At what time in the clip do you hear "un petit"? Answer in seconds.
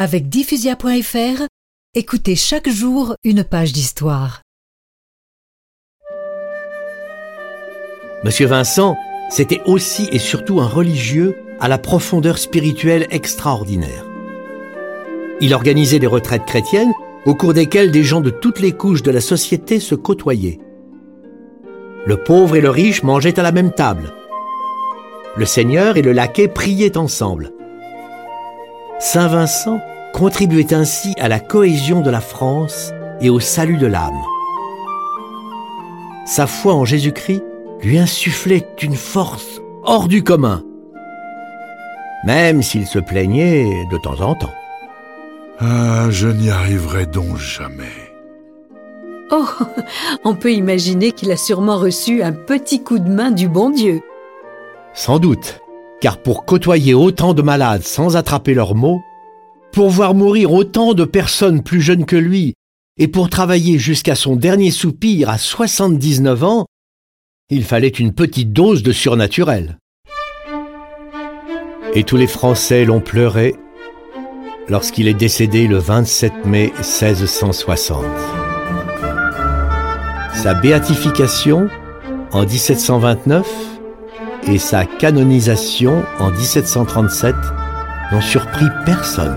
52.22-52.82